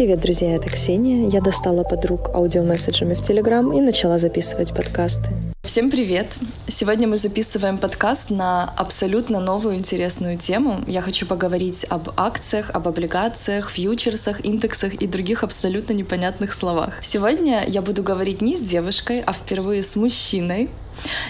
[0.00, 1.28] Привет, друзья, это Ксения.
[1.28, 5.28] Я достала подруг аудиомесседжами в Телеграм и начала записывать подкасты.
[5.62, 6.38] Всем привет!
[6.68, 10.80] Сегодня мы записываем подкаст на абсолютно новую интересную тему.
[10.86, 16.94] Я хочу поговорить об акциях, об облигациях, фьючерсах, индексах и других абсолютно непонятных словах.
[17.02, 20.70] Сегодня я буду говорить не с девушкой, а впервые с мужчиной,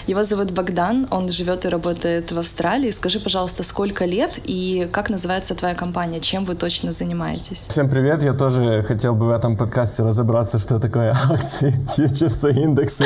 [0.07, 2.91] его зовут Богдан, он живет и работает в Австралии.
[2.91, 6.19] Скажи, пожалуйста, сколько лет и как называется твоя компания?
[6.19, 7.65] Чем вы точно занимаетесь?
[7.69, 8.23] Всем привет!
[8.23, 13.05] Я тоже хотел бы в этом подкасте разобраться, что такое акции, фьючерсы, индексы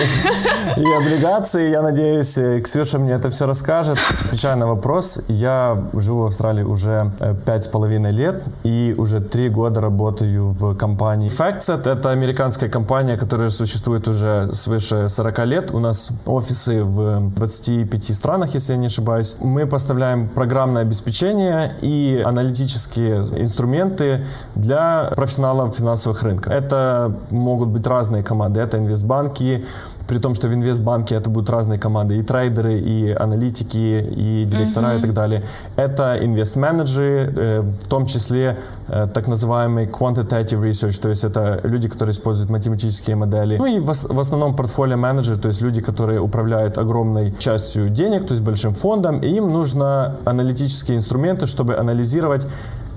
[0.77, 1.69] и облигации.
[1.71, 3.99] Я надеюсь, Ксюша мне это все расскажет.
[4.25, 9.19] Отвечая на вопрос, я живу в Австралии уже э, пять с половиной лет и уже
[9.19, 11.89] три года работаю в компании FactSet.
[11.89, 15.71] Это американская компания, которая существует уже свыше 40 лет.
[15.71, 19.37] У нас офис офисы в 25 странах, если я не ошибаюсь.
[19.41, 24.23] Мы поставляем программное обеспечение и аналитические инструменты
[24.55, 26.51] для профессионалов финансовых рынков.
[26.51, 28.61] Это могут быть разные команды.
[28.61, 29.65] Это инвестбанки,
[30.07, 34.87] при том, что в инвестбанке это будут разные команды, и трейдеры, и аналитики, и директора
[34.87, 34.99] mm-hmm.
[34.99, 35.43] и так далее.
[35.75, 41.87] Это инвест-менеджеры, э, в том числе э, так называемый quantitative research, то есть это люди,
[41.87, 43.57] которые используют математические модели.
[43.57, 48.25] Ну и в, в основном портфолио менеджеры, то есть люди, которые управляют огромной частью денег,
[48.27, 52.45] то есть большим фондом, и им нужно аналитические инструменты, чтобы анализировать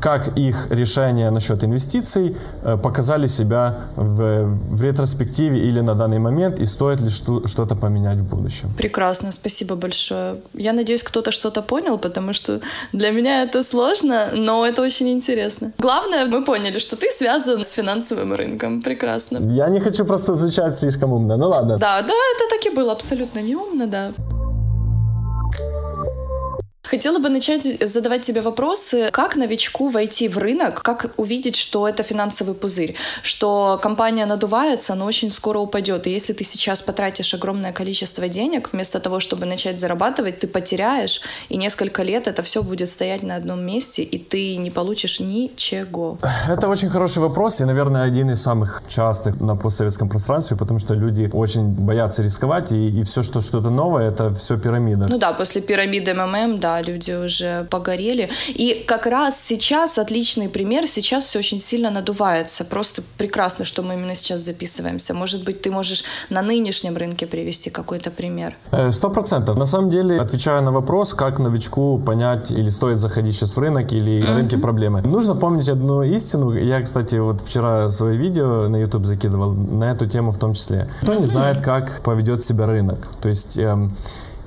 [0.01, 6.61] как их решения насчет инвестиций э, показали себя в, в ретроспективе или на данный момент,
[6.61, 8.71] и стоит ли что-то поменять в будущем.
[8.77, 10.41] Прекрасно, спасибо большое.
[10.55, 12.61] Я надеюсь, кто-то что-то понял, потому что
[12.93, 15.73] для меня это сложно, но это очень интересно.
[15.79, 18.83] Главное, мы поняли, что ты связан с финансовым рынком.
[18.83, 19.39] Прекрасно.
[19.51, 21.37] Я не хочу просто звучать слишком умно.
[21.37, 21.79] Ну ладно.
[21.79, 24.13] Да, да, это так и было абсолютно неумно, да.
[26.91, 32.03] Хотела бы начать задавать тебе вопросы, как новичку войти в рынок, как увидеть, что это
[32.03, 36.07] финансовый пузырь, что компания надувается, но очень скоро упадет.
[36.07, 41.21] И если ты сейчас потратишь огромное количество денег, вместо того, чтобы начать зарабатывать, ты потеряешь,
[41.51, 46.17] и несколько лет это все будет стоять на одном месте, и ты не получишь ничего.
[46.49, 50.95] Это очень хороший вопрос, и, наверное, один из самых частых на постсоветском пространстве, потому что
[50.95, 55.07] люди очень боятся рисковать, и, и все, что что-то новое, это все пирамида.
[55.09, 58.31] Ну да, после пирамиды МММ, да, люди уже погорели.
[58.49, 62.65] И как раз сейчас отличный пример, сейчас все очень сильно надувается.
[62.65, 65.15] Просто прекрасно, что мы именно сейчас записываемся.
[65.15, 68.55] Может быть, ты можешь на нынешнем рынке привести какой-то пример?
[68.73, 69.57] Э, сто процентов.
[69.57, 73.93] На самом деле, отвечая на вопрос, как новичку понять, или стоит заходить сейчас в рынок,
[73.93, 76.53] или на рынке проблемы, нужно помнить одну истину.
[76.53, 80.89] Я, кстати, вот вчера свое видео на YouTube закидывал на эту тему в том числе.
[81.03, 82.99] Кто не знает, как поведет себя рынок.
[83.21, 83.93] То есть эм,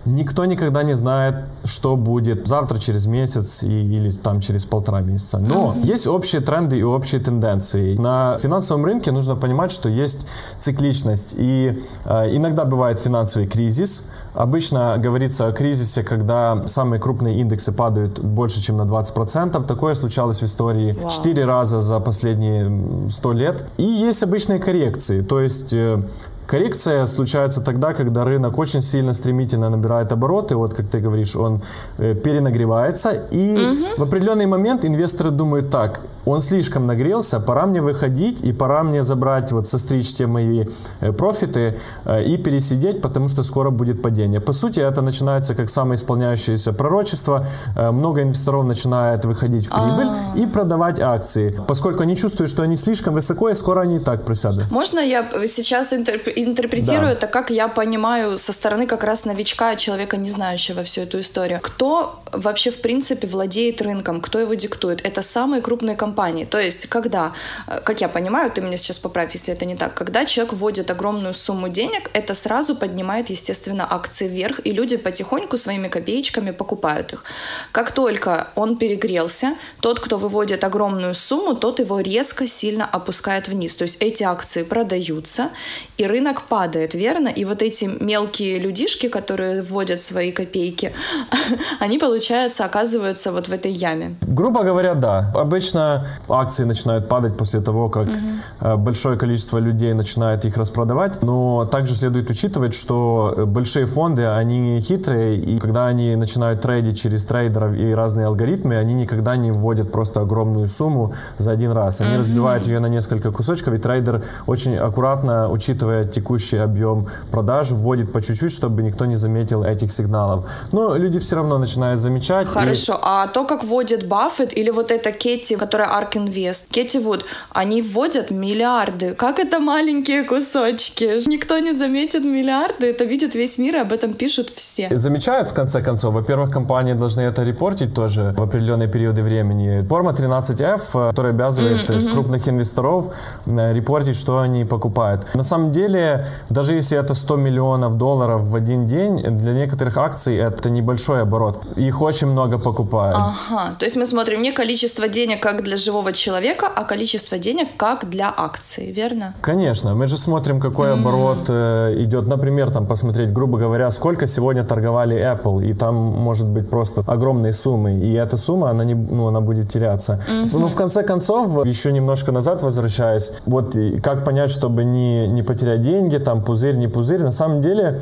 [0.05, 5.37] Никто никогда не знает, что будет завтра, через месяц и, или там через полтора месяца.
[5.37, 7.95] Но есть общие тренды и общие тенденции.
[7.97, 10.27] На финансовом рынке нужно понимать, что есть
[10.59, 11.35] цикличность.
[11.37, 14.09] И э, иногда бывает финансовый кризис.
[14.33, 19.65] Обычно говорится о кризисе, когда самые крупные индексы падают больше, чем на 20%.
[19.65, 21.47] Такое случалось в истории четыре wow.
[21.47, 23.65] раза за последние 100 лет.
[23.77, 25.21] И есть обычные коррекции.
[25.21, 26.01] То есть э,
[26.47, 31.61] Коррекция случается тогда, когда рынок очень сильно стремительно набирает обороты, вот как ты говоришь, он
[31.97, 33.85] э, перенагревается, и угу.
[33.97, 39.01] в определенный момент инвесторы думают так, он слишком нагрелся, пора мне выходить, и пора мне
[39.01, 40.65] забрать, вот состричь те мои
[40.99, 41.75] э, профиты
[42.05, 44.41] э, и пересидеть, потому что скоро будет падение.
[44.41, 50.37] По сути, это начинается как самоисполняющееся пророчество, много инвесторов начинает выходить в прибыль А-а-а.
[50.37, 54.25] и продавать акции, поскольку они чувствуют, что они слишком высоко, и скоро они и так
[54.25, 54.69] присядут.
[54.71, 57.11] Можно я сейчас интерп интерпретирую да.
[57.13, 61.59] это, как я понимаю, со стороны как раз новичка, человека, не знающего всю эту историю.
[61.61, 65.01] Кто вообще, в принципе, владеет рынком, кто его диктует?
[65.05, 66.45] Это самые крупные компании.
[66.45, 67.33] То есть, когда,
[67.67, 70.89] э, как я понимаю, ты меня сейчас поправь, если это не так, когда человек вводит
[70.91, 77.13] огромную сумму денег, это сразу поднимает, естественно, акции вверх, и люди потихоньку своими копеечками покупают
[77.13, 77.23] их.
[77.71, 83.75] Как только он перегрелся, тот, кто выводит огромную сумму, тот его резко, сильно опускает вниз.
[83.75, 85.49] То есть эти акции продаются,
[85.97, 87.29] и рынок рынок падает, верно?
[87.29, 90.91] И вот эти мелкие людишки, которые вводят свои копейки,
[91.79, 94.15] они, получается, оказываются вот в этой яме.
[94.21, 95.31] Грубо говоря, да.
[95.35, 98.77] Обычно акции начинают падать после того, как угу.
[98.77, 101.23] большое количество людей начинает их распродавать.
[101.23, 107.25] Но также следует учитывать, что большие фонды, они хитрые, и когда они начинают трейдить через
[107.25, 112.01] трейдеров и разные алгоритмы, они никогда не вводят просто огромную сумму за один раз.
[112.01, 112.19] Они угу.
[112.19, 118.21] разбивают ее на несколько кусочков, и трейдер очень аккуратно, учитывая текущий объем продаж, вводит по
[118.21, 120.45] чуть-чуть, чтобы никто не заметил этих сигналов.
[120.71, 122.47] Но люди все равно начинают замечать.
[122.47, 122.99] Хорошо, и...
[123.01, 127.81] а то, как вводит Баффет или вот эта Кетти, которая Ark Invest, Кетти Вуд, они
[127.81, 129.13] вводят миллиарды.
[129.13, 131.27] Как это маленькие кусочки?
[131.29, 134.87] Никто не заметит миллиарды, это видит весь мир, и об этом пишут все.
[134.91, 136.13] Замечают, в конце концов.
[136.13, 139.81] Во-первых, компании должны это репортить тоже в определенные периоды времени.
[139.87, 142.11] Форма 13F, которая обязывает mm-hmm.
[142.11, 143.13] крупных инвесторов
[143.45, 145.25] э, репортить, что они покупают.
[145.35, 146.00] На самом деле,
[146.49, 151.65] даже если это 100 миллионов долларов в один день, для некоторых акций это небольшой оборот.
[151.75, 153.15] Их очень много покупают.
[153.15, 157.67] Ага, то есть мы смотрим не количество денег как для живого человека, а количество денег
[157.77, 159.33] как для акций, верно?
[159.41, 160.99] Конечно, мы же смотрим, какой mm-hmm.
[160.99, 162.27] оборот э, идет.
[162.27, 167.53] Например, там посмотреть, грубо говоря, сколько сегодня торговали Apple, и там может быть просто огромные
[167.53, 170.21] суммы, и эта сумма, она, не, ну, она будет теряться.
[170.29, 170.59] Mm-hmm.
[170.59, 175.81] Но в конце концов, еще немножко назад возвращаясь, вот как понять, чтобы не, не потерять
[175.81, 178.01] деньги, там пузырь, не пузырь, на самом деле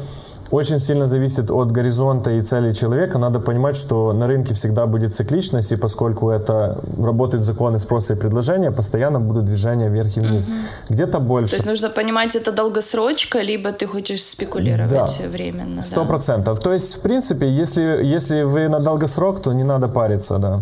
[0.52, 3.20] очень сильно зависит от горизонта и целей человека.
[3.20, 8.18] Надо понимать, что на рынке всегда будет цикличность, и поскольку это работают законы спроса и
[8.18, 10.48] предложения, постоянно будут движения вверх и вниз.
[10.48, 10.56] Угу.
[10.90, 11.52] Где-то больше.
[11.52, 15.08] То есть нужно понимать, это долгосрочка, либо ты хочешь спекулировать да.
[15.28, 15.82] временно.
[15.82, 16.56] Сто процентов.
[16.56, 16.62] Да?
[16.62, 20.62] То есть, в принципе, если, если вы на долгосрок, то не надо париться, да.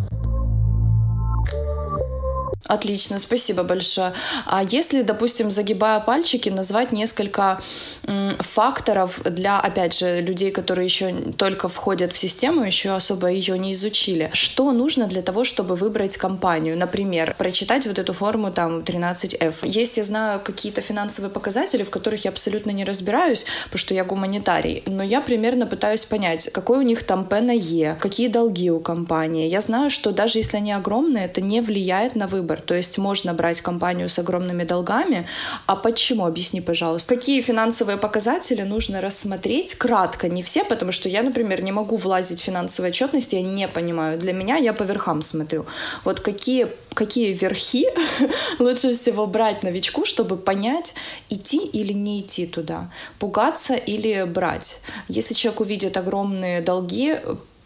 [2.67, 4.11] Отлично, спасибо большое.
[4.45, 7.59] А если, допустим, загибая пальчики, назвать несколько
[8.39, 13.73] факторов для, опять же, людей, которые еще только входят в систему, еще особо ее не
[13.73, 16.77] изучили, что нужно для того, чтобы выбрать компанию?
[16.77, 19.65] Например, прочитать вот эту форму там 13F.
[19.65, 24.03] Есть, я знаю, какие-то финансовые показатели, в которых я абсолютно не разбираюсь, потому что я
[24.03, 28.71] гуманитарий, но я примерно пытаюсь понять, какой у них там P на E, какие долги
[28.71, 29.47] у компании.
[29.47, 32.61] Я знаю, что даже если они огромные, это не влияет на выбор выбор.
[32.65, 35.25] То есть можно брать компанию с огромными долгами.
[35.65, 36.25] А почему?
[36.25, 37.15] Объясни, пожалуйста.
[37.15, 39.75] Какие финансовые показатели нужно рассмотреть?
[39.75, 43.67] Кратко, не все, потому что я, например, не могу влазить в финансовые отчетности, я не
[43.67, 44.17] понимаю.
[44.17, 45.65] Для меня я по верхам смотрю.
[46.05, 47.85] Вот какие какие верхи
[48.59, 50.95] лучше всего брать новичку, чтобы понять,
[51.29, 52.89] идти или не идти туда,
[53.19, 54.81] пугаться или брать.
[55.07, 57.17] Если человек увидит огромные долги,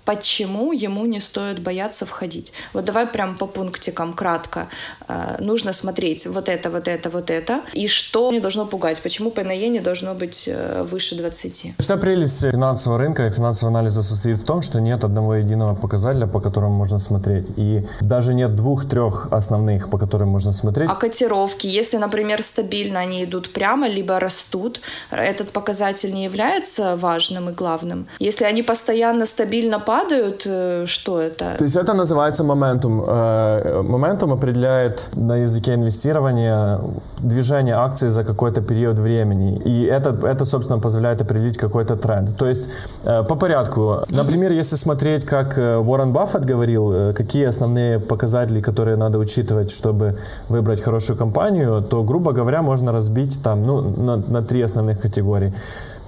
[0.05, 2.53] почему ему не стоит бояться входить.
[2.73, 4.67] Вот давай прям по пунктикам кратко.
[5.07, 7.61] Э, нужно смотреть вот это, вот это, вот это.
[7.73, 9.01] И что не должно пугать?
[9.01, 11.73] Почему ПНЕ не должно быть э, выше 20?
[11.77, 16.27] Вся прелесть финансового рынка и финансового анализа состоит в том, что нет одного единого показателя,
[16.27, 17.47] по которому можно смотреть.
[17.57, 20.89] И даже нет двух-трех основных, по которым можно смотреть.
[20.89, 24.81] А котировки, если, например, стабильно они идут прямо, либо растут,
[25.11, 28.07] этот показатель не является важным и главным.
[28.19, 31.55] Если они постоянно стабильно падают, э, что это?
[31.57, 33.03] То есть это называется моментум.
[33.07, 36.79] Э, моментум определяет на языке инвестирования
[37.19, 39.61] движение акций за какой-то период времени.
[39.65, 42.37] И это, это собственно, позволяет определить какой-то тренд.
[42.37, 42.69] То есть
[43.05, 44.03] э, по порядку.
[44.09, 50.17] Например, если смотреть, как Уоррен Баффет говорил, какие основные показатели, которые надо учитывать, чтобы
[50.49, 55.53] выбрать хорошую компанию, то, грубо говоря, можно разбить там, ну, на, на три основных категории.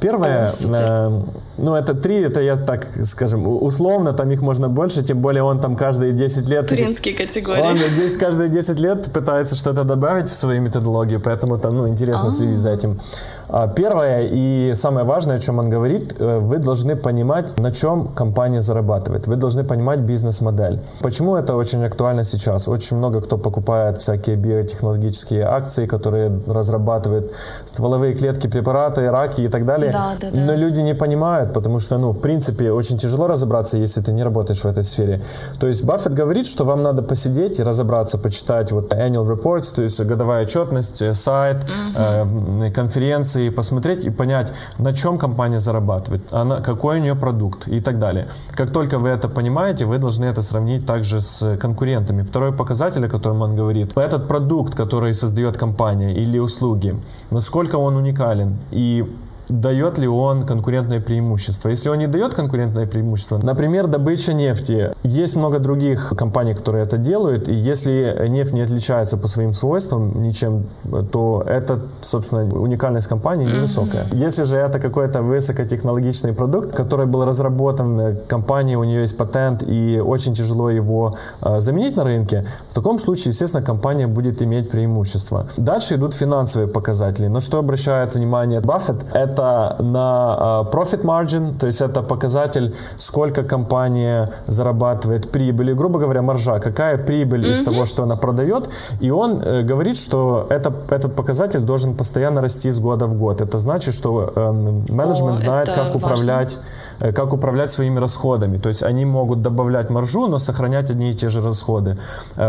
[0.04, 1.22] Первое, э,
[1.58, 5.62] ну это три, это я так скажем, условно, там их можно больше, тем более он
[5.62, 6.68] там каждые 10 лет...
[6.68, 7.62] Туринские категории.
[7.62, 12.26] Он здесь каждые 10 лет пытается что-то добавить в свою методологию, поэтому там, ну, интересно
[12.28, 12.38] А-а-а.
[12.38, 13.00] следить за этим.
[13.50, 18.08] А, первое и самое важное, о чем он говорит, э, вы должны понимать, на чем
[18.08, 19.28] компания зарабатывает.
[19.28, 20.80] Вы должны понимать бизнес-модель.
[21.02, 22.68] Почему это очень актуально сейчас?
[22.68, 27.32] Очень много кто покупает всякие биотехнологические акции, которые разрабатывают
[27.66, 29.92] стволовые клетки, препараты, раки и так далее.
[29.92, 30.40] Да, да, да.
[30.46, 34.24] Но люди не понимают, потому что, ну, в принципе, очень тяжело разобраться, если ты не
[34.24, 35.22] работаешь в этой сфере.
[35.60, 39.82] То есть Баффет говорит, что вам надо посидеть и разобраться, почитать вот annual reports, то
[39.82, 42.72] есть годовая отчетность, э, сайт, угу.
[42.74, 47.80] конференции, и посмотреть и понять, на чем компания зарабатывает, она, какой у нее продукт и
[47.80, 48.28] так далее.
[48.52, 52.24] Как только вы это понимаете, вы должны это сравнить также с конкурентами.
[52.24, 56.96] Второй показатель, о котором он говорит, этот продукт, который создает компания или услуги,
[57.32, 59.06] насколько он уникален и
[59.54, 61.70] дает ли он конкурентное преимущество.
[61.70, 64.92] Если он не дает конкурентное преимущество, например, добыча нефти.
[65.04, 70.24] Есть много других компаний, которые это делают, и если нефть не отличается по своим свойствам
[70.24, 70.66] ничем,
[71.12, 74.06] то это, собственно, уникальность компании невысокая.
[74.06, 74.18] Mm-hmm.
[74.18, 80.02] Если же это какой-то высокотехнологичный продукт, который был разработан компанией, у нее есть патент, и
[80.04, 85.46] очень тяжело его э, заменить на рынке, в таком случае, естественно, компания будет иметь преимущество.
[85.58, 87.28] Дальше идут финансовые показатели.
[87.28, 92.74] Но что обращает внимание Баффет, это это на а, profit margin, то есть это показатель,
[92.98, 98.70] сколько компания зарабатывает прибыли, грубо говоря, маржа, какая прибыль из того, что она продает.
[99.02, 103.42] И он э, говорит, что это, этот показатель должен постоянно расти с года в год.
[103.42, 104.52] Это значит, что э,
[104.90, 106.60] менеджмент О, знает, как управлять,
[107.00, 108.58] э, как управлять своими расходами.
[108.58, 111.98] То есть они могут добавлять маржу, но сохранять одни и те же расходы.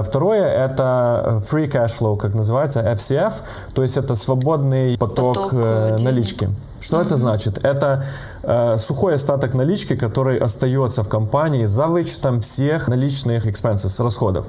[0.03, 3.33] Второе это free cash flow, как называется, FCF,
[3.75, 6.01] то есть это свободный поток, Поток, денег.
[6.01, 6.49] налички.
[6.85, 7.65] Что это значит?
[7.65, 8.05] Это
[8.43, 14.47] э, сухой остаток налички, который остается в компании за вычетом всех наличных expenses, расходов.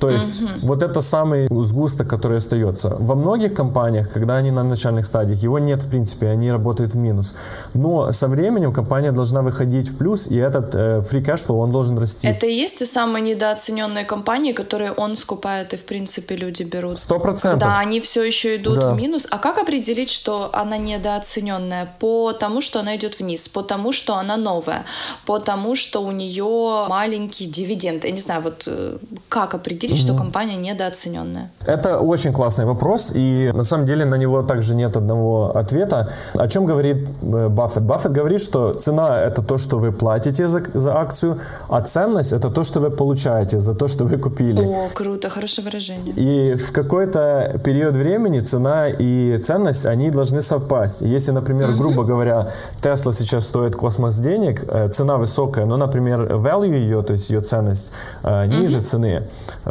[0.00, 2.96] То есть вот это самый сгусток, который остается.
[2.98, 6.96] Во многих компаниях, когда они на начальных стадиях, его нет в принципе, они работают в
[6.96, 7.34] минус.
[7.74, 11.72] Но со временем компания должна выходить в плюс, и этот э, free cash flow, он
[11.72, 12.28] должен расти.
[12.28, 16.98] Это и есть те самые недооцененные компании, которые он скупает и, в принципе, люди берут.
[16.98, 17.60] Сто процентов.
[17.60, 18.92] Да, они все еще идут Да.
[18.92, 19.26] в минус.
[19.30, 21.88] А как определить, что она недооцененная?
[21.98, 24.84] Потому что она идет вниз, потому что она новая,
[25.26, 28.04] потому что у нее маленький дивиденд.
[28.04, 31.50] Я не знаю, вот э, как определить, что компания недооцененная?
[31.66, 36.10] Это очень классный вопрос, и на самом деле на него также нет одного ответа.
[36.34, 37.82] О чем говорит э, Баффет?
[37.82, 42.50] Баффет говорит, что цена– это то, что вы платите за, за акцию, а ценность– это
[42.50, 44.64] то, что вы получаете за то, что вы купили.
[44.64, 46.14] О, круто, хорошее выражение.
[46.14, 51.02] И в какой-то период времени цена и ценность, они должны совпасть.
[51.02, 52.48] Если, например, грубо говоря,
[52.82, 57.40] Tesla сейчас стоит космос денег, э, цена высокая, но, например, value ее, то есть ее
[57.40, 57.92] ценность,
[58.24, 59.22] э, ниже цены.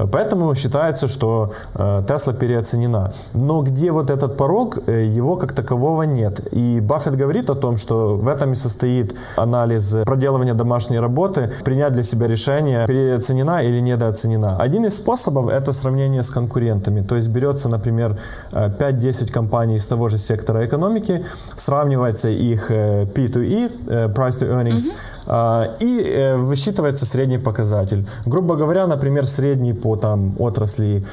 [0.07, 3.11] Э, Поэтому считается, что э, Tesla переоценена.
[3.33, 6.39] Но где вот этот порог, э, его как такового нет.
[6.53, 11.93] И Баффет говорит о том, что в этом и состоит анализ проделывания домашней работы, принять
[11.93, 14.57] для себя решение, переоценена или недооценена.
[14.57, 17.01] Один из способов– это сравнение с конкурентами.
[17.01, 18.17] То есть берется, например,
[18.53, 21.23] э, 5-10 компаний из того же сектора экономики,
[21.55, 28.05] сравнивается их э, P2E, э, Price to Earnings, а, и э, высчитывается средний показатель.
[28.25, 31.03] Грубо говоря, например, средний по там, отрасли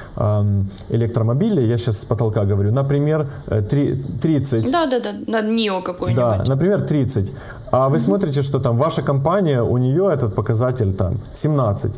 [0.90, 4.70] электромобилей, я сейчас с потолка говорю, например, э, три- 30.
[4.70, 6.16] Да-да-да, на НИО какой-нибудь.
[6.24, 7.32] Да, например, 30.
[7.70, 11.92] А вы смотрите, что там ваша компания, у нее этот показатель там 17.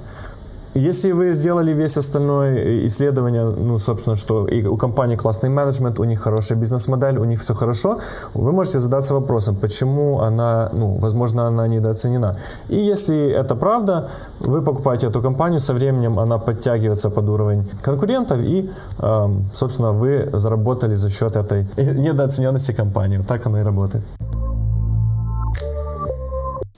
[0.76, 6.04] Если вы сделали весь остальное исследование, ну, собственно, что и у компании классный менеджмент, у
[6.04, 7.99] них хорошая бизнес-модель, у них все хорошо,
[8.35, 12.37] вы можете задаться вопросом, почему она, ну, возможно, она недооценена.
[12.68, 18.40] И если это правда, вы покупаете эту компанию, со временем она подтягивается под уровень конкурентов,
[18.40, 23.23] и, эм, собственно, вы заработали за счет этой недооцененности компании.
[23.26, 24.04] Так оно и работает.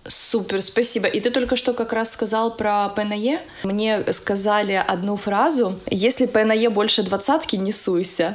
[0.09, 1.07] Супер, спасибо.
[1.07, 3.41] И ты только что как раз сказал про ПНЕ.
[3.65, 5.79] Мне сказали одну фразу.
[5.91, 8.35] Если ПНЕ больше двадцатки, не суйся.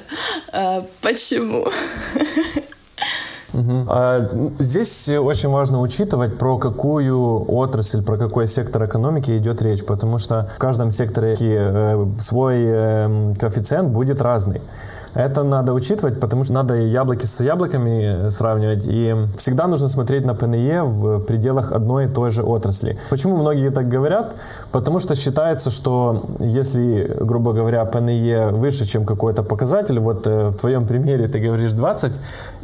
[0.51, 1.67] Э, Почему?
[3.53, 3.87] Мгм.
[3.87, 10.17] А, Здесь очень важно учитывать, про какую отрасль, про какой сектор экономики идет речь, потому
[10.17, 14.61] что в каждом секторе э, свой э, коэффициент будет разный.
[15.15, 20.33] Это надо учитывать, потому что надо яблоки с яблоками сравнивать, и всегда нужно смотреть на
[20.33, 22.97] ПНЕ в, в пределах одной и той же отрасли.
[23.09, 24.35] Почему многие так говорят?
[24.71, 30.55] Потому что считается, что если, грубо говоря, ПНЕ выше, чем какой-то показатель, вот э, в
[30.55, 32.11] твоем примере ты говоришь 20,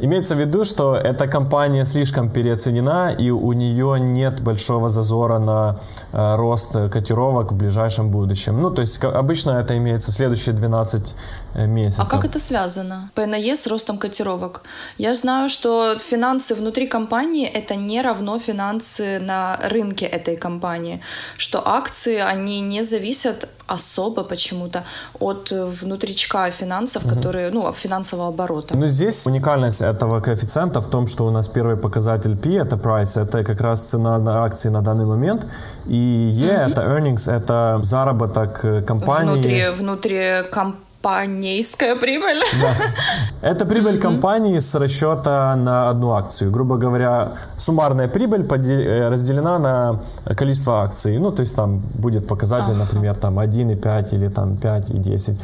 [0.00, 5.76] имеется в виду, что эта компания слишком переоценена, и у нее нет большого зазора на
[6.12, 8.60] э, рост котировок в ближайшем будущем.
[8.60, 11.14] Ну, то есть обычно это имеется следующие 12
[11.54, 12.08] э, А месяцев.
[12.08, 13.10] как это связано?
[13.14, 14.62] ПНЕ с ростом котировок.
[14.98, 21.00] Я знаю, что финансы внутри компании это не равно финансы на рынке этой компании,
[21.36, 24.82] что акции они не зависят особо почему-то
[25.20, 28.76] от э, внутричка финансов, которые, ну, финансового оборота.
[28.76, 33.22] Ну, здесь уникальность этого коэффициента в том, что у нас первый показатель P, это price,
[33.22, 35.46] это как раз цена на акции на данный момент,
[35.86, 39.32] и E, это earnings, это заработок э, компании.
[39.32, 40.42] Внутри, внутри
[41.02, 42.42] компанейская прибыль.
[43.42, 46.50] Это прибыль компании с расчета на одну акцию.
[46.50, 50.00] Грубо говоря, суммарная прибыль э, разделена на
[50.36, 51.18] количество акций.
[51.18, 55.36] Ну, то есть там будет показатель, например, там 1,5 или там 5,10.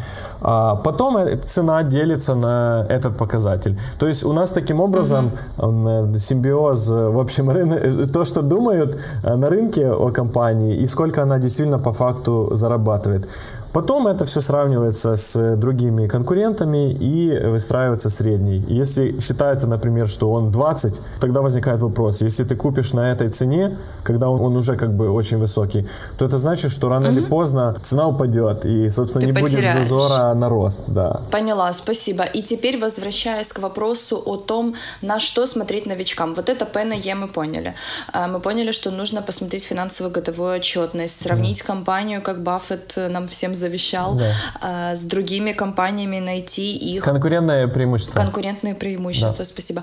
[0.48, 3.76] А потом э, цена делится на этот показатель.
[3.98, 8.96] То есть у нас таким образом э, симбиоз, э, в общем, рынок, то, что думают
[9.24, 13.28] на рынке о компании и сколько она действительно по факту зарабатывает.
[13.72, 18.64] Потом это все сравнивается с другими конкурентами и выстраивается средний.
[18.68, 23.76] Если считается, например, что он 20, тогда возникает вопрос, если ты купишь на этой цене,
[24.02, 25.86] когда он, он уже как бы очень высокий,
[26.16, 29.86] то это значит, что рано или поздно цена упадет, и, собственно, Ты не будет потеряешь.
[29.88, 31.20] зазора на рост, да.
[31.30, 32.24] Поняла, спасибо.
[32.24, 36.34] И теперь возвращаясь к вопросу о том, на что смотреть новичкам.
[36.34, 37.74] Вот это П на Е мы поняли.
[38.12, 43.54] А, Мы поняли, что нужно посмотреть финансовую годовую отчетность, сравнить компанию, как Баффет нам всем
[43.54, 44.32] завещал, Да.
[44.60, 48.20] а, с другими компаниями, найти их Конкурентное преимущество.
[48.20, 49.44] конкурентные преимущества.
[49.44, 49.82] Спасибо.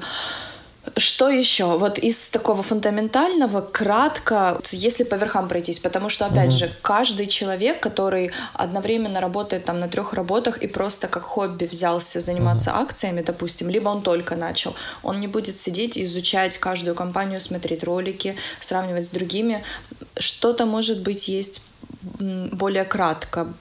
[0.95, 1.77] Что еще?
[1.77, 7.79] Вот из такого фундаментального, кратко, если по верхам пройтись, потому что, опять же, каждый человек,
[7.79, 13.69] который одновременно работает там на трех работах и просто как хобби взялся заниматься акциями, допустим,
[13.69, 19.07] либо он только начал, он не будет сидеть и изучать каждую компанию, смотреть ролики, сравнивать
[19.07, 19.63] с другими.
[20.19, 21.61] Что-то, может быть, есть
[22.19, 23.51] более кратко,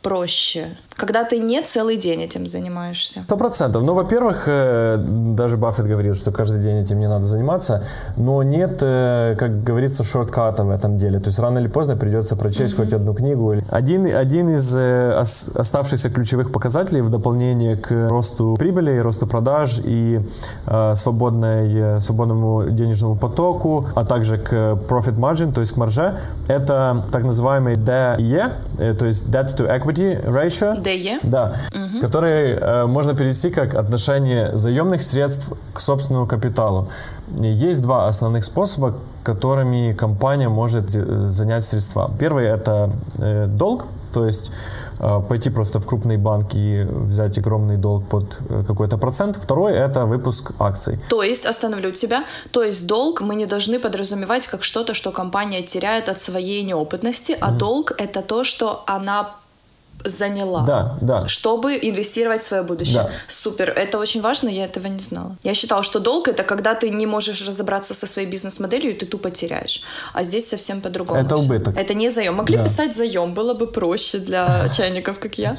[0.00, 3.20] проще, когда ты не целый день этим занимаешься.
[3.24, 3.84] Сто процентов.
[3.84, 7.84] Ну, во-первых, э, даже Баффет говорит, что каждый день этим не надо заниматься,
[8.16, 11.20] но нет, э, как говорится, шортката в этом деле.
[11.20, 13.54] То есть рано или поздно придется прочесть хоть одну книгу.
[13.70, 19.80] Один, один из э, ос- оставшихся ключевых показателей в дополнение к росту прибыли, росту продаж
[19.84, 20.20] и
[20.94, 27.22] свободной, свободному денежному потоку, а также к profit margin, то есть к марже, это так
[27.24, 28.50] называемый DE,
[28.98, 30.82] то есть Debt to Equity Ratio.
[30.96, 31.18] ДЕ?
[31.22, 31.56] Да,
[32.00, 36.88] который э, можно перевести как отношение заемных средств к собственному капиталу.
[37.36, 42.10] Есть два основных способа, которыми компания может э, занять средства.
[42.18, 44.50] Первый это э, долг, то есть
[45.00, 49.36] э, пойти просто в крупный банк и взять огромный долг под э, какой-то процент.
[49.36, 50.98] Второй это выпуск акций.
[51.08, 55.62] То есть, остановлю тебя, то есть долг мы не должны подразумевать как что-то, что компания
[55.62, 59.28] теряет от своей неопытности, а долг это то, что она
[60.04, 60.62] заняла.
[60.64, 61.28] Да, да.
[61.28, 63.02] Чтобы инвестировать в свое будущее.
[63.02, 63.10] Да.
[63.26, 63.70] Супер.
[63.70, 65.36] Это очень важно, я этого не знала.
[65.42, 69.06] Я считала, что долг это когда ты не можешь разобраться со своей бизнес-моделью, и ты
[69.06, 69.82] тупо теряешь.
[70.12, 71.20] А здесь совсем по-другому.
[71.20, 71.44] Это всё.
[71.44, 71.76] убыток.
[71.76, 72.34] Это не заем.
[72.36, 72.64] Могли Да.
[72.64, 75.56] писать заем, было бы проще для чайников, как я.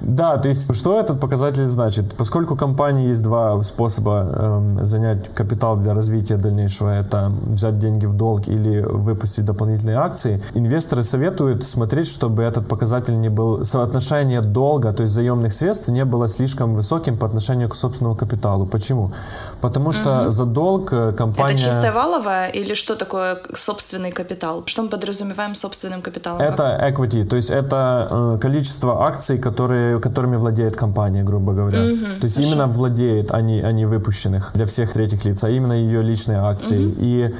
[0.00, 2.14] Да, то есть что этот показатель значит?
[2.16, 8.06] Поскольку у компании есть два способа эм, занять капитал для развития дальнейшего, это взять деньги
[8.06, 14.40] в долг или выпустить дополнительные акции, инвесторы советуют смотреть, чтобы этот показатель не был, соотношение
[14.40, 18.66] долга, то есть заемных средств, не было слишком высоким по отношению к собственному капиталу.
[18.66, 19.12] Почему?
[19.60, 21.54] Потому что за долг э, компания...
[21.54, 24.62] Это чистая валовая или что такое собственный капитал?
[24.66, 26.40] Что мы подразумеваем собственным капиталом?
[26.40, 31.78] Это equity, то есть это э, количество акций, которые, которыми владеет компания, грубо говоря.
[32.20, 35.74] то есть именно владеет, а не, а не выпущенных для всех третьих лиц, а именно
[35.74, 36.94] ее личные акции.
[36.98, 37.32] И э,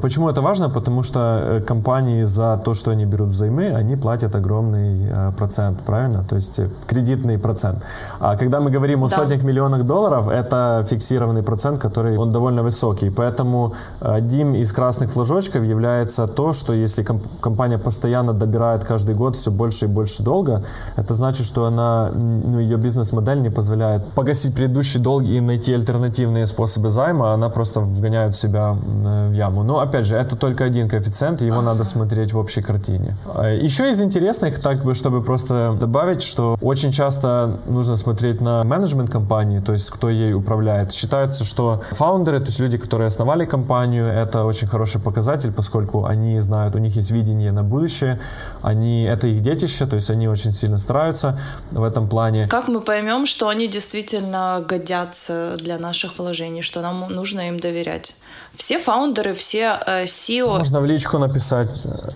[0.00, 0.70] почему это важно?
[0.70, 5.80] Потому что э, компании за то, что они берут взаймы, они платят огромный э, процент,
[5.80, 6.24] правильно?
[6.28, 7.82] То есть э, кредитный процент.
[8.20, 9.16] А когда мы говорим о Да.
[9.16, 13.10] сотнях миллионах долларов, это фиксированный процент, который он довольно высокий.
[13.10, 19.36] Поэтому одним из красных флажочков является то, что если комп- компания постоянно добирает каждый год
[19.36, 20.62] все больше и больше долга,
[20.96, 26.46] это значит, что она, ну, ее бизнес-модель не позволяет погасить предыдущий долг и найти альтернативные
[26.46, 29.62] способы займа, она просто вгоняет себя в яму.
[29.62, 33.16] Но, опять же, это только один коэффициент, его надо смотреть в общей картине.
[33.34, 38.62] А, Еще из интересных, так бы, чтобы просто добавить, что очень часто нужно смотреть на
[38.62, 40.92] менеджмент компании, то есть кто ей управляет.
[40.92, 46.40] Считается, что фаундеры, то есть люди, которые основали компанию, это очень хороший показатель, поскольку они
[46.40, 48.18] знают, у них есть видение на будущее,
[48.62, 51.38] они, это их детище, то есть они очень сильно стараются
[51.70, 52.48] в этом плане.
[52.48, 58.16] Как мы поймем, что они действительно годятся для наших вложений, что нам нужно им доверять?
[58.56, 61.68] Все фаундеры, все э, SEO Можно в личку написать.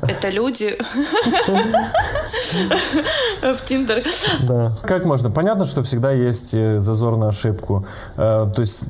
[0.03, 0.79] это люди
[3.43, 4.03] в Тиндер.
[4.43, 4.73] Да.
[4.83, 5.31] Как можно?
[5.31, 7.85] Понятно, что всегда есть э, зазор на ошибку.
[8.17, 8.85] Э, То есть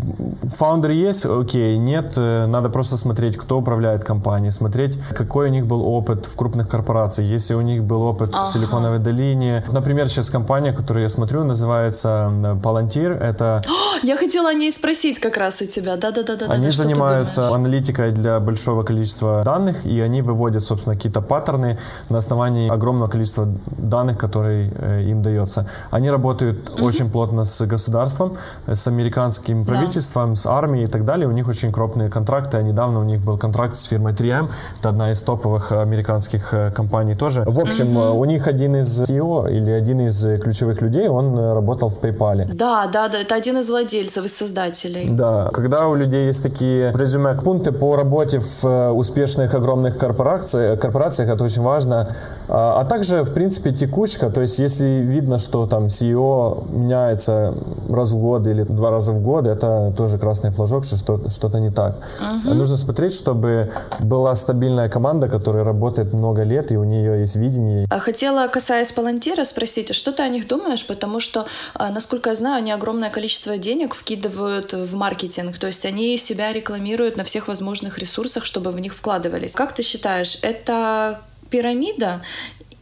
[0.56, 5.66] фаундер есть, окей, нет, э, надо просто смотреть, кто управляет компанией, смотреть, какой у них
[5.66, 9.64] был опыт в крупных корпорациях, если у них был опыт в Силиконовой долине.
[9.72, 12.30] Например, сейчас компания, которую я смотрю, называется
[12.62, 13.16] Palantir.
[13.18, 13.62] Это
[14.02, 15.96] Я хотела о ней спросить как раз у тебя.
[15.96, 16.46] Да-да-да.
[16.48, 21.78] они занимаются аналитикой для большого количества данных, и они выводят, собственно, какие-то паттерны
[22.10, 25.66] на основании огромного количества данных, которые э, им дается.
[25.90, 31.28] Они работают очень плотно с государством, с американским правительством, с армией и так далее.
[31.28, 32.58] У них очень крупные контракты.
[32.58, 34.50] А недавно у них был контракт с фирмой 3M.
[34.78, 37.44] Это одна из топовых американских э, компаний тоже.
[37.46, 41.36] В общем, э, у них один из CEO или один из э, ключевых людей, он
[41.52, 42.54] работал в PayPal.
[42.54, 45.08] Да, да, да, это один из владельцев владельцев и создателей.
[45.10, 50.80] Да, когда у людей есть такие резюме пункты по работе в э, успешных огромных корпорациях,
[50.80, 52.08] корпорациях это очень важно.
[52.48, 57.54] А, а также, в принципе, текучка, то есть если видно, что там CEO меняется
[57.88, 61.70] раз в год или два раза в год, это тоже красный флажок, что что-то не
[61.70, 61.96] так.
[62.44, 62.54] Угу.
[62.54, 63.70] Нужно смотреть, чтобы
[64.00, 67.86] была стабильная команда, которая работает много лет, и у нее есть видение.
[67.90, 70.86] А хотела, касаясь Палантира, спросить, а что ты о них думаешь?
[70.86, 71.46] Потому что,
[71.78, 77.16] насколько я знаю, они огромное количество денег вкидывают в маркетинг, то есть они себя рекламируют
[77.16, 79.54] на всех возможных ресурсах, чтобы в них вкладывались.
[79.54, 82.22] Как ты считаешь, это пирамида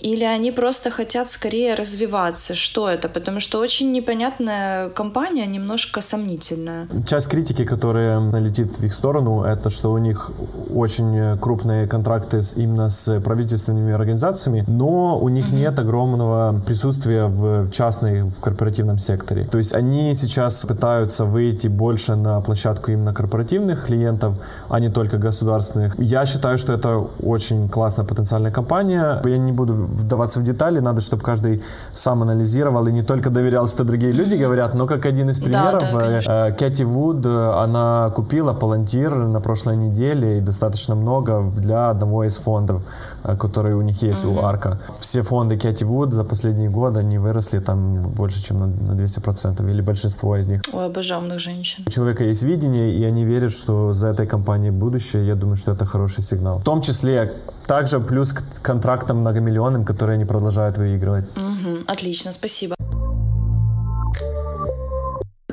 [0.07, 2.55] или они просто хотят скорее развиваться?
[2.55, 3.09] Что это?
[3.09, 6.87] Потому что очень непонятная компания, немножко сомнительная.
[7.07, 10.31] Часть критики, которая летит в их сторону, это что у них
[10.73, 15.59] очень крупные контракты с, именно с правительственными организациями, но у них mm-hmm.
[15.59, 19.45] нет огромного присутствия в частной, в корпоративном секторе.
[19.45, 24.35] То есть они сейчас пытаются выйти больше на площадку именно корпоративных клиентов,
[24.69, 25.99] а не только государственных.
[25.99, 29.21] Я считаю, что это очень классная потенциальная компания.
[29.25, 33.67] Я не буду вдаваться в детали, надо, чтобы каждый сам анализировал и не только доверял,
[33.67, 37.63] что другие люди говорят, но как один из примеров, да, да, э, Кэти Вуд, э,
[37.63, 42.83] она купила Палантир на прошлой неделе и достаточно много для одного из фондов,
[43.25, 44.41] э, которые у них есть, mm-hmm.
[44.41, 44.79] у Арка.
[44.99, 49.71] Все фонды Кэти Вуд за последние годы, они выросли там больше, чем на, на 200%,
[49.71, 50.63] или большинство из них.
[50.73, 51.85] У обожавных женщин.
[51.87, 55.27] У человека есть видение, и они верят, что за этой компанией будущее.
[55.27, 56.59] Я думаю, что это хороший сигнал.
[56.59, 57.31] В том числе
[57.67, 61.27] также плюс к контрактам многомиллионным, которые они продолжают выигрывать.
[61.37, 62.76] Угу, отлично, спасибо.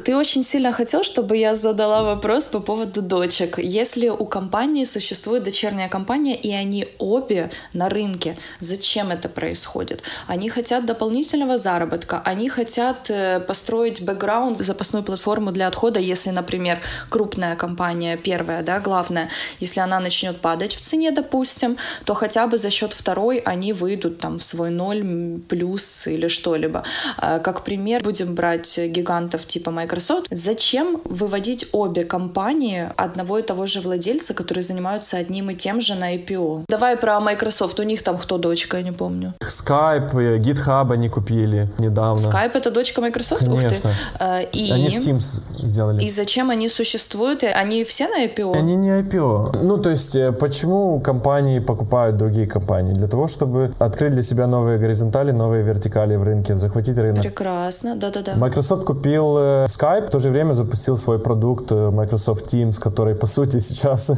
[0.04, 3.58] Ты очень сильно хотел, чтобы я задала вопрос по поводу дочек.
[3.58, 10.04] Если у компании существует дочерняя компания, и они обе на рынке, зачем это происходит?
[10.28, 16.80] Они хотят дополнительного заработка, они хотят э, построить бэкграунд, запасную платформу для отхода, если, например,
[17.10, 19.30] крупная компания, первая, да, главная,
[19.62, 24.20] если она начнет падать в цене, допустим, то хотя бы за счет второй они выйдут
[24.20, 26.84] там в свой ноль, плюс или что-либо.
[27.16, 30.27] А, как пример, будем брать гигантов типа Microsoft, Microsoft.
[30.32, 35.93] Зачем выводить обе компании одного и того же владельца, которые занимаются одним и тем же
[35.95, 36.63] на IPO?
[36.67, 37.79] Давай про Microsoft.
[37.79, 39.34] У них там кто дочка, я не помню.
[39.43, 42.19] Skype, э, GitHub они купили недавно.
[42.19, 43.41] Skype это дочка Microsoft?
[43.41, 43.67] Конечно.
[43.67, 43.89] Ух ты.
[44.19, 44.71] А, и...
[44.71, 46.03] Они с Teams сделали.
[46.03, 47.43] И зачем они существуют?
[47.43, 48.58] Они все на IPO?
[48.58, 49.60] Они не IPO.
[49.62, 52.93] Ну, то есть, э, почему компании покупают другие компании?
[52.93, 57.21] Для того, чтобы открыть для себя новые горизонтали, новые вертикали в рынке, захватить рынок.
[57.21, 58.34] Прекрасно, да-да-да.
[58.36, 63.15] Microsoft купил э, Skype в то же время запустил свой продукт э, Microsoft Teams, который,
[63.15, 64.12] по сути, сейчас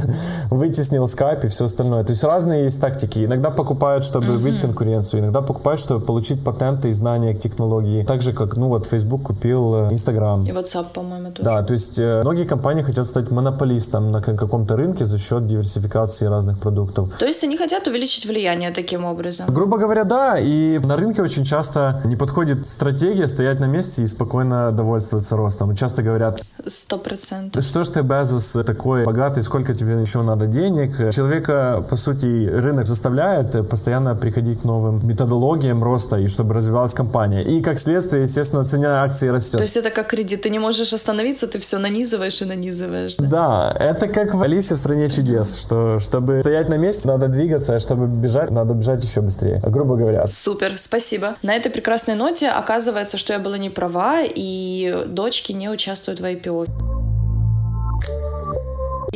[0.51, 2.04] вытеснил Skype и все остальное.
[2.04, 3.25] То есть разные есть тактики.
[3.25, 4.38] Иногда покупают, чтобы mm-hmm.
[4.38, 8.04] выйти конкуренцию, иногда покупают, чтобы получить патенты и знания к технологии.
[8.04, 10.43] Так же, как, ну вот, Facebook купил э, Instagram.
[10.43, 11.43] И WhatsApp, по-моему, тоже.
[11.43, 16.28] Да, то есть э, многие компании хотят стать монополистом на каком-то рынке за счет диверсификации
[16.28, 17.10] разных продуктов.
[17.17, 19.47] То есть они хотят увеличить влияние таким образом?
[19.49, 20.38] Грубо говоря, да.
[20.38, 25.55] И на рынке очень часто не подходит стратегия стоять на месте и спокойно довольствоваться ростом.
[25.76, 26.41] Часто часто говорят...
[26.68, 27.63] Сто процентов.
[27.63, 31.13] Что ж ты, Безос, такой богатый, сколько тебе еще надо денег?
[31.13, 37.44] Человека, по сути, рынок заставляет постоянно приходить к новым методологиям роста, и чтобы развивалась компания.
[37.44, 39.58] И, как следствие, естественно, цена акций растет.
[39.58, 40.41] То есть это как кредит.
[40.41, 43.18] Ты не можешь остановиться, ты все нанизываешь и нанизываешь.
[43.18, 47.28] Да, да это как в Алисе в «Стране чудес», что чтобы стоять на месте, надо
[47.28, 50.26] двигаться, а чтобы бежать, надо бежать еще быстрее, грубо говоря.
[50.28, 51.36] Супер, спасибо.
[51.44, 55.06] На этой прекрасной ноте оказывается, что я была не права, и
[55.45, 58.35] дочки не участвуют в IPO.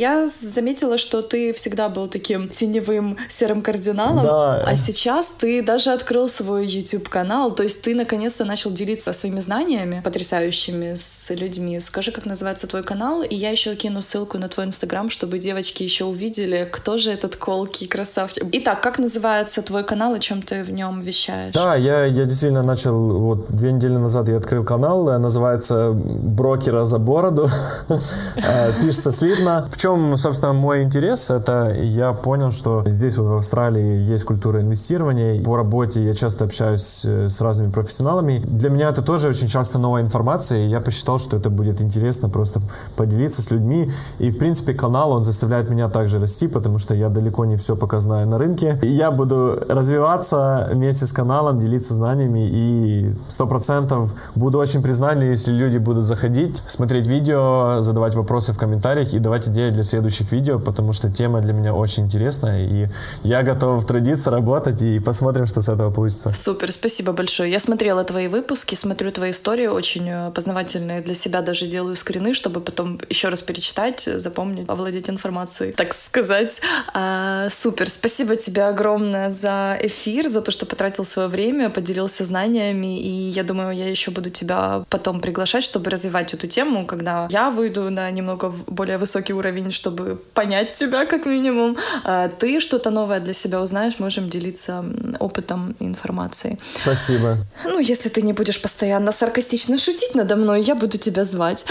[0.00, 4.64] Я заметила, что ты всегда был таким теневым серым кардиналом, да.
[4.66, 10.00] а сейчас ты даже открыл свой YouTube-канал, то есть ты наконец-то начал делиться своими знаниями
[10.02, 11.78] потрясающими с людьми.
[11.80, 15.82] Скажи, как называется твой канал, и я еще кину ссылку на твой Инстаграм, чтобы девочки
[15.82, 18.44] еще увидели, кто же этот колкий красавчик.
[18.52, 21.52] Итак, как называется твой канал, о чем ты в нем вещаешь?
[21.52, 26.98] Да, я, я действительно начал, вот две недели назад я открыл канал, называется «Брокера за
[26.98, 27.50] бороду»,
[28.36, 29.68] э, пишется слитно.
[29.70, 31.30] В чем чем, собственно, мой интерес?
[31.30, 35.42] Это я понял, что здесь вот в Австралии есть культура инвестирования.
[35.42, 38.40] По работе я часто общаюсь э, с разными профессионалами.
[38.44, 42.28] Для меня это тоже очень часто новая информация, и я посчитал, что это будет интересно
[42.28, 42.60] просто
[42.96, 43.90] поделиться с людьми.
[44.20, 47.74] И, в принципе, канал, он заставляет меня также расти, потому что я далеко не все
[47.74, 48.78] пока знаю на рынке.
[48.82, 55.30] И я буду развиваться вместе с каналом, делиться знаниями, и сто процентов буду очень признателен,
[55.30, 59.84] если люди будут заходить, смотреть видео, задавать вопросы в комментариях и давать идеи для для
[59.84, 62.88] следующих видео, потому что тема для меня очень интересная, и
[63.22, 66.32] я готов трудиться, работать, и посмотрим, что с этого получится.
[66.34, 67.50] Супер, спасибо большое.
[67.50, 72.34] Я смотрела твои выпуски, смотрю твои истории, очень э, познавательные для себя, даже делаю скрины,
[72.34, 76.60] чтобы потом еще раз перечитать, запомнить, овладеть информацией, так сказать.
[76.92, 83.00] А, супер, спасибо тебе огромное за эфир, за то, что потратил свое время, поделился знаниями,
[83.00, 87.50] и я думаю, я еще буду тебя потом приглашать, чтобы развивать эту тему, когда я
[87.50, 91.76] выйду на немного более высокий уровень, чтобы понять тебя как минимум.
[92.04, 94.82] А ты что-то новое для себя узнаешь, можем делиться
[95.18, 96.58] опытом и информацией.
[96.62, 97.36] Спасибо.
[97.64, 101.66] Ну, если ты не будешь постоянно саркастично шутить надо мной, я буду тебя звать.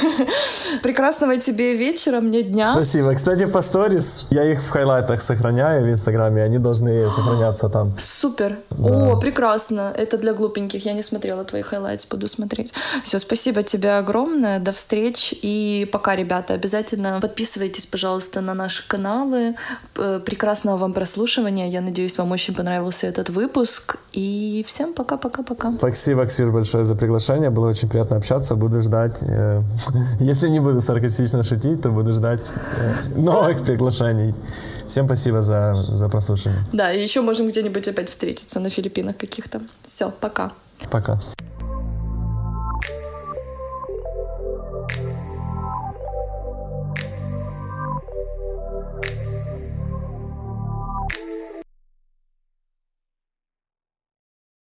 [0.82, 2.66] Прекрасного тебе вечера, мне дня.
[2.66, 3.14] Спасибо.
[3.14, 7.92] Кстати, по сторис, я их в хайлайтах сохраняю в Инстаграме, они должны сохраняться там.
[7.98, 8.58] Супер.
[8.70, 9.12] Да.
[9.12, 9.92] О, прекрасно.
[9.96, 10.84] Это для глупеньких.
[10.84, 12.72] Я не смотрела твои хайлайты, буду смотреть.
[13.02, 14.58] Все, спасибо тебе огромное.
[14.58, 15.34] До встреч.
[15.42, 19.54] И пока, ребята, обязательно подписывайтесь, пожалуйста, на наши каналы.
[19.94, 21.68] Прекрасного вам прослушивания.
[21.68, 23.96] Я надеюсь, вам очень понравился этот выпуск.
[24.12, 25.72] И всем пока-пока-пока.
[25.78, 27.50] Спасибо, Ксюш, большое за приглашение.
[27.50, 28.54] Было очень приятно общаться.
[28.56, 29.18] Буду ждать.
[29.22, 29.62] Э,
[30.20, 32.40] если не буду саркастично шутить, то буду ждать
[32.76, 34.34] э, новых приглашений.
[34.86, 36.64] Всем спасибо за, за прослушивание.
[36.72, 39.60] Да, и еще можем где-нибудь опять встретиться на Филиппинах каких-то.
[39.82, 40.52] Все, пока.
[40.90, 41.20] Пока.